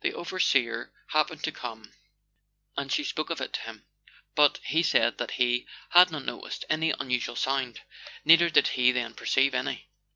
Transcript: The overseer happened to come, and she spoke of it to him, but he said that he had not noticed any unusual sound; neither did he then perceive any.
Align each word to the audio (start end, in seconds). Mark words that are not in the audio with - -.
The 0.00 0.14
overseer 0.14 0.92
happened 1.08 1.42
to 1.42 1.50
come, 1.50 1.92
and 2.76 2.92
she 2.92 3.02
spoke 3.02 3.30
of 3.30 3.40
it 3.40 3.52
to 3.54 3.60
him, 3.62 3.84
but 4.36 4.60
he 4.62 4.80
said 4.80 5.18
that 5.18 5.32
he 5.42 5.66
had 5.90 6.12
not 6.12 6.24
noticed 6.24 6.64
any 6.70 6.90
unusual 6.92 7.34
sound; 7.34 7.80
neither 8.24 8.48
did 8.48 8.68
he 8.68 8.92
then 8.92 9.12
perceive 9.14 9.54
any. 9.56 9.88